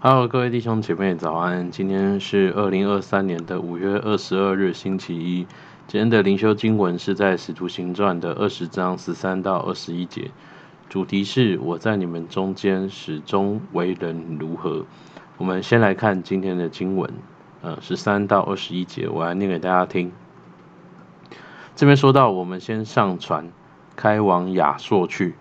[0.00, 1.72] Hello，各位弟兄姐妹早安！
[1.72, 5.44] 今天是二零二三年的五月二十二日，星期一。
[5.88, 10.30] 今天的灵修经文是在《使徒行传》的二十章十三到二十一节，
[10.88, 14.86] 主题是“我在你们中间始终为人如何”。
[15.36, 17.12] 我们先来看今天的经文，
[17.62, 20.12] 呃，十三到二十一节，我来念给大家听。
[21.74, 23.50] 这边说到，我们先上船，
[23.96, 25.34] 开往亚朔去，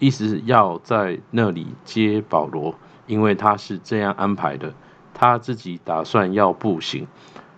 [0.00, 2.74] 意思是要在那里接保罗。
[3.10, 4.72] 因为他是这样安排的，
[5.12, 7.08] 他自己打算要步行。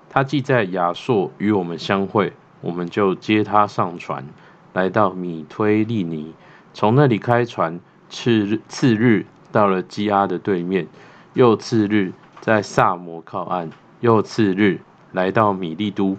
[0.09, 2.33] 他既在亚朔与我们相会，
[2.63, 4.25] 我们就接他上船，
[4.73, 6.33] 来到米推利尼，
[6.73, 10.89] 从那里开船，次日次日到了基阿的对面，
[11.35, 13.69] 又次日在萨摩靠岸，
[14.01, 14.81] 又次日
[15.13, 16.17] 来到米利都。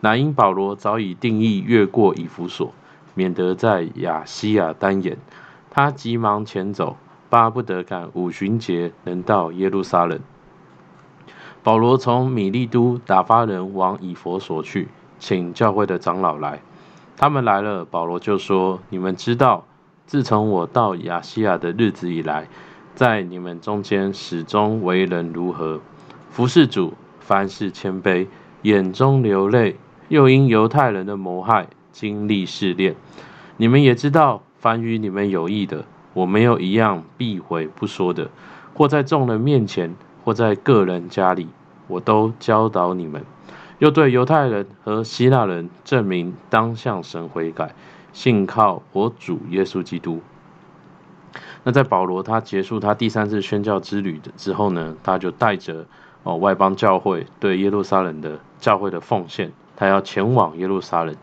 [0.00, 2.72] 乃因保罗早已定义越过以弗所，
[3.14, 5.18] 免得在亚西亚单眼，
[5.70, 6.96] 他急忙前走。
[7.34, 10.20] 巴不得赶五旬节能到耶路撒冷。
[11.64, 14.86] 保罗从米利都打发人往以弗所去，
[15.18, 16.60] 请教会的长老来。
[17.16, 19.64] 他们来了，保罗就说：“你们知道，
[20.06, 22.46] 自从我到亚细亚的日子以来，
[22.94, 25.80] 在你们中间始终为人如何，
[26.30, 28.28] 服侍主，凡事谦卑，
[28.62, 32.94] 眼中流泪，又因犹太人的谋害，经历试炼。
[33.56, 38.30] 你们也知道，凡与你们有益的。”我没有一样避讳不说的，
[38.74, 41.48] 或在众人面前，或在个人家里，
[41.86, 43.22] 我都教导你们，
[43.80, 47.74] 又对犹太人和希腊人证明当向神悔改，
[48.12, 50.20] 信靠我主耶稣基督。
[51.64, 55.84] 那在保罗他结束他第三次宣教之旅的之后呢，他就带着
[56.22, 61.16] 哦外邦教会对耶路撒冷的教会的奉献，他要前往耶路撒冷。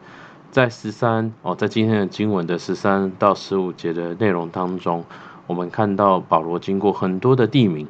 [0.52, 5.06] 在十三哦，在今天的经文的十三到十五节的内容当中，
[5.48, 7.88] 我们看到保罗经过很多的地名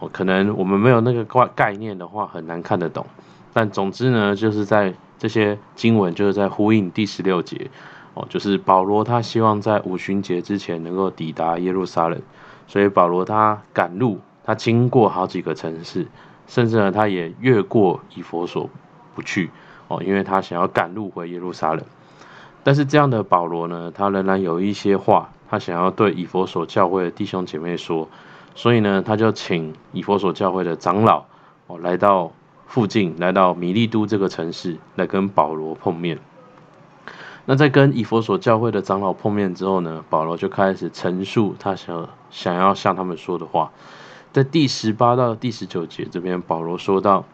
[0.00, 3.06] 哦，可能我们没有那个概概念的话，很难看得懂。
[3.52, 7.70] 但总之呢，就是在这些经文就是在呼应第十六节
[8.14, 12.20] 哦，就是保罗他希望在五旬节之前能够抵达耶路撒冷，
[12.66, 16.08] 所以保罗他赶路，他经过好几个城市，
[16.48, 18.68] 甚至呢，他也越过以弗所
[19.14, 19.50] 不去。
[19.92, 21.84] 哦，因为他想要赶路回耶路撒冷，
[22.64, 28.08] 但是这样的保罗呢，他仍然有一些话，他想要对以弗所教会的弟兄姐妹说，
[28.54, 31.24] 所以呢，他就请以弗所教会的长老
[31.66, 32.32] 哦，来到
[32.66, 36.18] 附近，来到米利都这个城市，来跟保罗碰面。
[37.44, 43.72] 那在跟以弗所教会的长老碰面之后呢，保罗就开始陈述他想想要向他们说的话，
[44.32, 47.26] 在第十八到第十九节这边，保罗说到。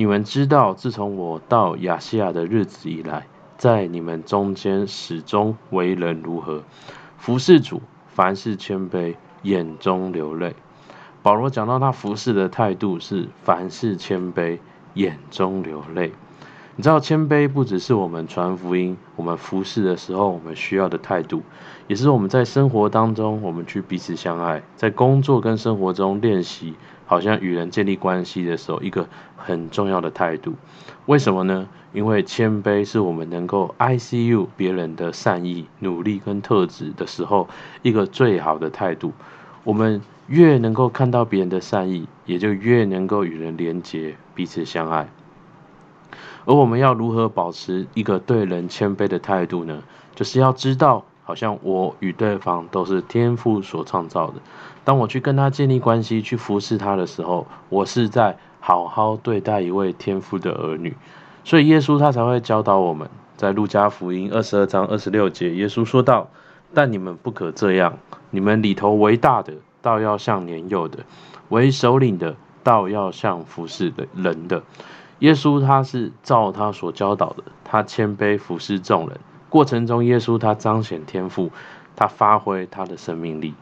[0.00, 3.26] 你们知道，自从我到亚细亚的日子以来，
[3.56, 6.62] 在你们中间始终为人如何，
[7.16, 10.54] 服侍主，凡事谦卑，眼中流泪。
[11.20, 14.60] 保罗讲到他服侍的态度是凡事谦卑，
[14.94, 16.12] 眼中流泪。
[16.78, 21.42] 你知道，谦卑不只是我们传福音、我们服侍的时候我们需要的态度，
[21.88, 26.74] 也是我们在生活当中我们去彼此相爱，在工作跟生活中练习。
[27.04, 30.54] 好像与人建立关系的时候，一个很重要的态度。
[31.06, 31.66] 为什么呢？
[31.92, 37.48] 因为谦卑是我们能够 ICU 别人的善意、努力跟特质的时候，
[37.82, 39.12] 一个最好的态度。
[39.64, 45.08] 我们越能够看到别人的善意，也就越能够与人连结、彼此相爱。
[46.48, 49.82] 而我们要如何保持一个对人谦卑的态度呢？
[50.14, 51.04] 就是要知道。
[51.22, 54.36] 好像我与对方都是天父所创造的。
[54.82, 60.96] 当我去跟他建立关系、去服侍他的时候，我是在好好对待一位天父的儿女。
[61.44, 66.26] 所以耶稣他才会教导我们，在路加福音二十二章二十六节，耶稣说道
[66.72, 67.98] ：“但你们不可这样，
[68.30, 71.00] 你们里头为大的，倒要像年幼的；
[71.50, 74.62] 为首领的，倒要像服侍的人的。”
[75.20, 79.18] 耶稣他是照他所教导的，他谦卑服侍众人。
[79.48, 81.50] 过程中，耶稣他彰显天赋，
[81.96, 83.54] 他发挥他的生命力。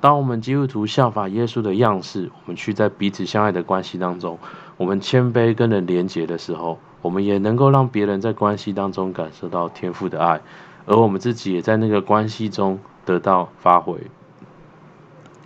[0.00, 4.38] 当我们基督徒效法耶稣的样式，我们去在彼此相爱的关系当中，
[4.76, 10.40] 我们谦卑跟人连结的时候，我们也能够让别人在关系当中感受到天赋的爱，
[10.86, 13.96] 而我们自己也在那个关系中得到发挥。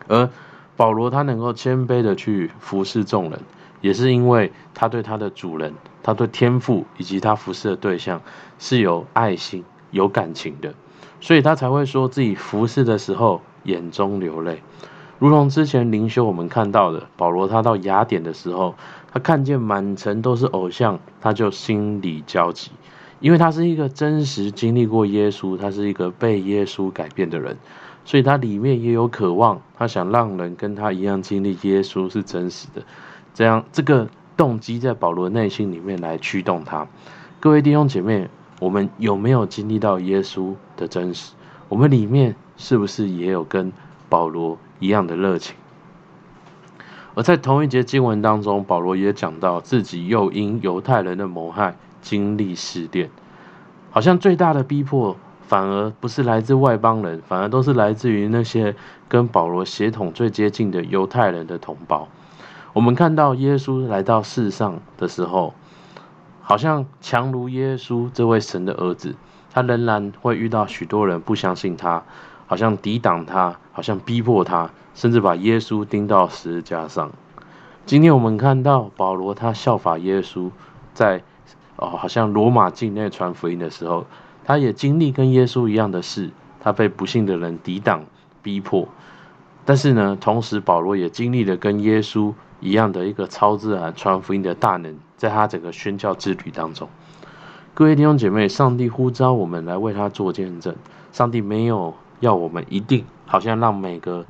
[0.08, 0.28] 而
[0.76, 3.40] 保罗他能够谦卑的去服侍众人，
[3.82, 8.22] 也是因为他对他的主人，他对天赋以及他服侍的对象
[8.58, 9.62] 是有爱心。
[9.92, 10.72] 有感情的，
[11.20, 14.62] 所以他才会说自己服侍的时候眼中流泪，
[15.18, 18.74] 如同之前灵修我们看到的，保罗他到雅典的时候，
[19.12, 22.70] 他看见满城都是偶像，他就心里焦急，
[23.20, 27.58] 因为他是一个真实经历过耶稣，他是一个被耶稣改变的人，
[28.06, 32.82] 所以他里面也有渴望，他想让人跟他一样经历耶稣是真实的，
[33.34, 36.86] 这样这个动机在保罗内心里面来驱动他。
[37.40, 38.28] 各位弟兄姐妹，
[38.60, 41.32] 我们有没有经历到耶稣的真实？
[41.68, 43.72] 我们里面是不是也有跟
[44.08, 45.56] 保罗一样的热情？
[47.14, 53.10] 而在同一节经文当中，保罗也讲到自己又因犹太人的谋害经历试炼，
[53.90, 58.74] 好像最大的逼迫反而不是来自外邦人，反而都是来自于那些
[59.08, 62.08] 跟保罗血统最接近的犹太人的同胞。
[62.74, 65.52] 我们看到耶稣来到世上的时候，
[66.40, 69.14] 好像强如耶稣这位神的儿子，
[69.52, 72.02] 他仍然会遇到许多人不相信他，
[72.46, 74.70] 好像抵挡他，好像逼迫他。
[74.94, 77.12] 甚至把耶稣钉到十字架上。
[77.86, 80.50] 今天我们看到保罗，他效法耶稣，
[80.92, 81.22] 在
[81.76, 84.04] 哦，好像罗马境内传福音的时候，
[84.44, 86.30] 他也经历跟耶稣一样的事，
[86.60, 88.04] 他被不信的人抵挡、
[88.42, 88.86] 逼迫。
[89.64, 96.88] 但是呢，同时保罗也经历了跟耶稣一样的一个超自然传福音的大能，在他整个宣教之旅当中。
[97.74, 100.74] 各位弟兄姐妹，上帝呼召我们来为他做见证，
[101.12, 104.24] 上帝没有要我们一定好像让每个。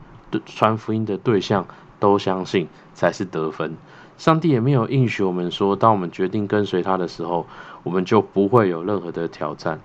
[0.47, 1.67] 传福音的对象
[2.01, 3.77] 都相信才是得分。
[4.17, 7.47] 上帝也没有应许我们说，当我们决定跟随他的时候，
[7.83, 9.79] 我们就不会有任何的挑战。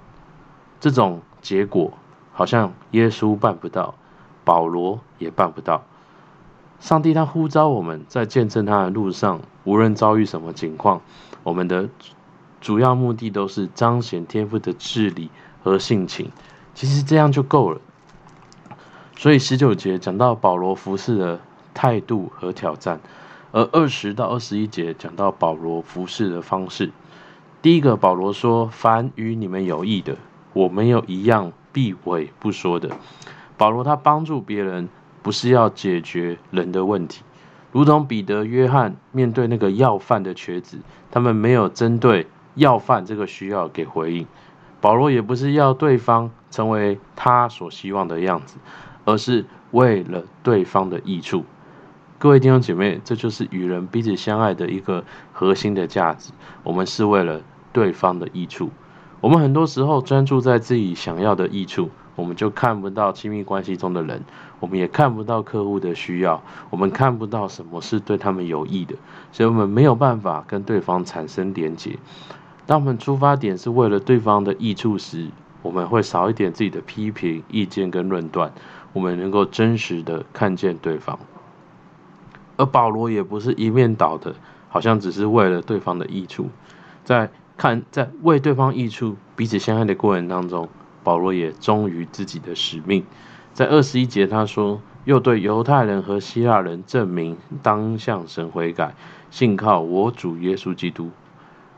[0.79, 1.91] 这种结果
[2.31, 3.95] 好像耶稣办不到，
[4.45, 5.83] 保罗也办不到。
[6.79, 11.01] 上帝他呼召我们在见证他的路上，无论遭遇什么情况，
[11.43, 11.89] 我们的
[12.61, 15.29] 主要目的都是彰显天父的治理
[15.63, 16.31] 和性情。
[16.73, 17.81] 其实这样就够了。
[19.15, 21.39] 所以十九节讲到保罗服侍的
[21.73, 22.99] 态度和挑战，
[23.51, 26.91] 而二十到二十一节讲到保罗服侍的方式。
[27.63, 30.15] 第一个，保罗说：“凡与你们有益的，
[30.53, 32.91] 我没有一样避讳不说的。”
[33.57, 34.87] 保罗他帮助别人，
[35.21, 37.23] 不是要解决人的问题，
[37.71, 40.79] 如同彼得、约翰面对那个要饭的瘸子，
[41.11, 44.27] 他们没有针对要饭这个需要给回应。
[44.81, 48.57] 保罗也不是要对方成为他所希望的样子。
[49.09, 51.45] 而是为了对方的益处，
[52.19, 56.33] 各位弟兄姐妹，这就是与人彼此相爱的一个核心的价值。
[56.63, 57.41] 我们是为了
[57.71, 58.69] 对方的益处。
[59.21, 64.21] 我们很多时候专注在自己想要的益处，我们就看不到亲密关系中的人，
[64.59, 68.95] 我们也看不到客户的需要，我们看不到什么是对他们有益的，
[69.31, 71.97] 所以我们没有办法跟对方产生连结。
[72.65, 75.27] 当我们出发点是为了对方的益处时，
[75.61, 78.51] 我们会少一点自己的批评、意见跟论断。
[78.93, 81.19] 我们能够真实的看见对方，
[82.55, 84.33] 而保罗也不是一面倒的，
[84.69, 86.49] 好像只是为了对方的益处，
[87.03, 90.67] 在看在为对方益处彼此相爱的过程当中，
[91.07, 93.05] 保罗也忠于自己的使命。
[93.53, 98.93] 在二十一节他说：“又对犹太人和希腊人证明，当向神悔改，
[99.31, 101.11] 信靠我主耶稣基督。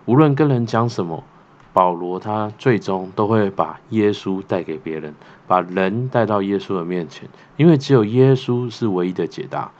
[0.05, 1.23] 无论跟人讲什么。”
[1.71, 5.13] 保罗他最终都会把耶稣带给别人，
[5.47, 9.71] 把人带到耶稣的面前，因为只有耶稣是唯一的解答。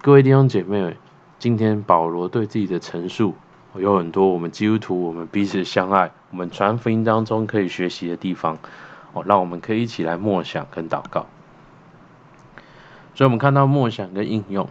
[0.00, 0.96] 各位弟兄姐妹，
[1.40, 3.34] 今天保罗对自己的陈述
[3.80, 8.58] 有很多，我们基督徒我们彼此相爱，我们传福音当中可以学习的地方
[9.12, 11.26] 哦，让我们可以一起来默想跟祷告。
[13.14, 14.68] 所以，我们看到默想跟应用。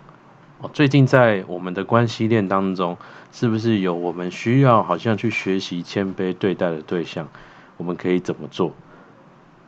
[0.74, 2.98] 最近在我们的关系链当中，
[3.32, 7.28] 是不是有我们需要好像去学习谦卑对待的对象？
[7.78, 8.74] 我们可以怎么做？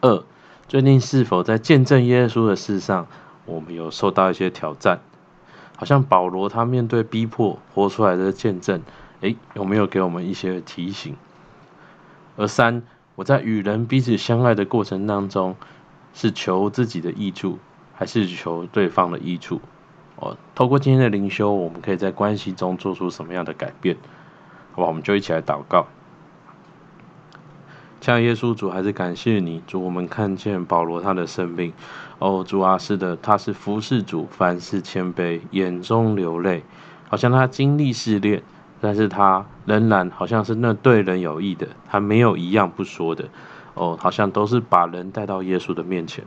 [0.01, 0.24] 二，
[0.67, 3.08] 最近是否在见证耶稣的事上，
[3.46, 5.01] 我们有受到一些挑战？
[5.75, 8.82] 好像保罗他面对逼迫活出来的见证，
[9.22, 11.16] 诶，有没有给我们一些提醒？
[12.36, 12.84] 而三，
[13.16, 15.56] 我在与人彼此相爱的过程当中，
[16.14, 17.58] 是求自己的益处，
[17.96, 19.60] 还是求对方的益处？
[20.18, 23.98] 哦，透过今天的灵修，我们可以在关系中做出什么样的改变？
[24.74, 25.88] 好吧，我们就一起来祷告。
[28.00, 31.74] 亲爱的耶稣主，还是感谢你，主，我们看见保罗他的生命。
[32.20, 36.64] 哦，主啊，是的，他是服侍主，凡事谦卑，眼中流泪，
[37.10, 38.44] 好像他经历试炼，
[38.81, 43.25] 但是他仍然好像是那对人有益的，他没有一样不说的。
[43.74, 46.24] 哦，好像都是把人带到耶稣的面前。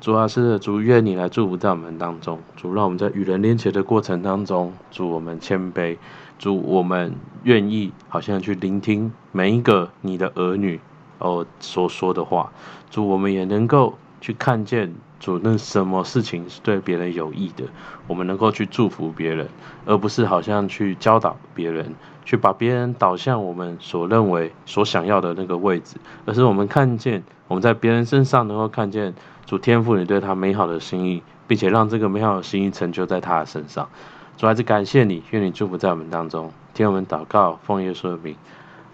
[0.00, 2.40] 主啊，是的，主，愿你来祝福在我们当中。
[2.56, 5.98] 主，让我们在与人连结的过程当中，主我们谦卑，
[6.38, 10.80] 主我们愿意好像去聆听每一个你的儿女
[11.18, 12.50] 哦所说的话。
[12.90, 17.64] 主，我们也能够去看见主那什么事情是对别人有益的，
[18.06, 19.48] 我们能够去祝福别人，
[19.84, 21.94] 而不是好像去教导别人，
[22.24, 29.14] 去把别人导向我们所认为所想要的那个位置，而是我们看见我们在别人身上能够看见。
[29.46, 33.88] 主天赋你对他美好的心意，并且让这个美好的心意成就在他的身上。
[34.36, 38.34] 主，还是感谢你，愿你祝福在我们当中，听我们祷告，奉耶稣的名，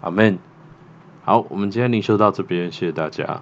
[0.01, 0.37] 阿门。
[1.23, 3.41] 好，我们今天灵修到这边，谢谢大家。